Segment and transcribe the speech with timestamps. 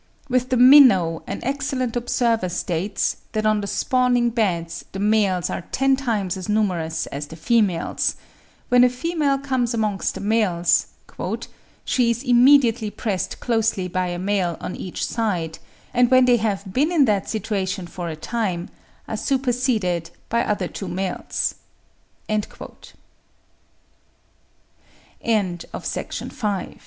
[0.29, 5.61] With the minnow, an excellent observer states, that on the spawning beds the males are
[5.71, 8.15] ten times as numerous as the females;
[8.69, 10.87] when a female comes amongst the males,
[11.85, 15.59] "she is immediately pressed closely by a male on each side;
[15.93, 18.69] and when they have been in that situation for a time,
[19.07, 21.53] are superseded by other two males."
[22.27, 22.97] (73.
[25.21, 25.67] Yarrell, 'Hist.
[25.69, 25.79] British Fishes,' vol.
[25.79, 25.79] i.
[25.93, 25.99] 1826, p.
[26.09, 26.79] 307; on the Cypr